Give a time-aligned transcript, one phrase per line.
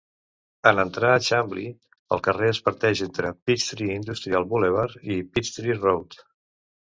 [0.69, 1.73] En entrar a Chamblee,
[2.15, 6.19] el carrer es parteix entre Peachtree Industrial Boulevard i Peachtree Road.